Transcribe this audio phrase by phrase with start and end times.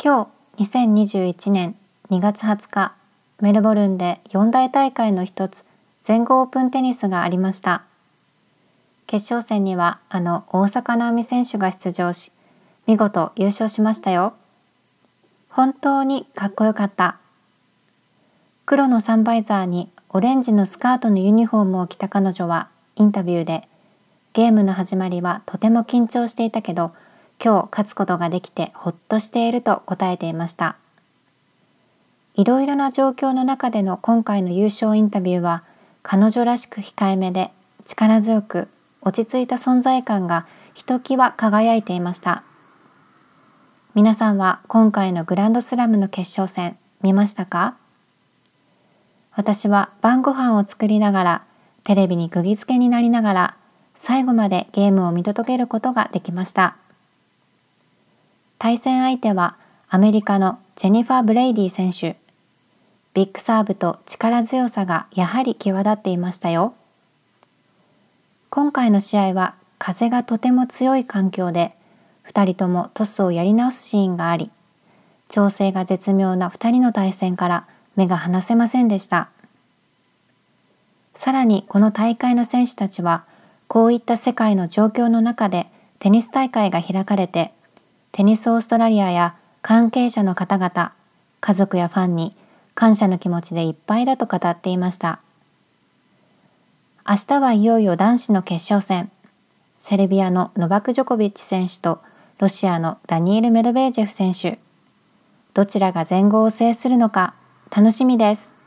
[0.00, 1.74] 今日2021年
[2.08, 2.94] 2月20日
[3.40, 5.64] メルボルンで四大大会の一つ
[6.02, 7.82] 全豪オープンテニスがありました。
[9.08, 12.30] 決勝戦にはあの大坂なおみ選手が出場し
[12.86, 14.34] 見事優勝しましたよ。
[15.48, 17.18] 本当にかっこよかった。
[18.66, 23.66] 黒のサンバイザーにオレンジのスカートのユニフォームを着た彼女はインタビューで
[24.32, 26.92] ゲームの始まりはとても緊張していたけど
[27.42, 30.76] 今日勝つことができてほっとしていると答えていました。
[32.34, 35.64] いろいろな状況の中での今回の優勝インタビューは
[36.02, 37.50] 彼女らしく控えめで
[37.84, 38.68] 力強く
[39.00, 42.44] 落ち着いた存在感がひときわ輝いていました。
[43.94, 47.76] 皆さんは今回のグランドスラムの決勝戦見ましたか？
[49.32, 51.44] 私は晩ご飯を作りながら
[51.84, 53.56] テレビに釘付けになりながら
[53.94, 56.76] 最後までゲームを見届けることができました。
[58.58, 59.56] 対戦相手は
[59.88, 62.16] アメリカのジェニファー・ブレイディ選手。
[63.14, 66.74] ビッグサーブと力強さがやはり際立っていましたよ。
[68.50, 71.74] 今回の試合は風がとても強い環境で
[72.26, 74.50] 2人ともトスをやり直すシーンがあり
[75.28, 79.28] 調整が絶妙な2人の対戦から目が離せませんでした
[81.14, 83.24] さらにこの大会の選手たちは
[83.66, 87.52] こういった世界の状況の中でテニス大会が開かれて
[88.12, 90.92] テニスオーストラリアや関係者の方々、
[91.40, 92.34] 家族やファンに
[92.74, 95.20] 感謝の気持ちでいっぱいだと語っていました。
[97.08, 99.10] 明日はいよいよ男子の決勝戦。
[99.78, 102.00] セルビアのノバク・ジョコビッチ選手と
[102.38, 104.58] ロシアのダニエル・メドベージェフ選手。
[105.54, 107.34] どちらが全豪を制するのか
[107.74, 108.57] 楽しみです。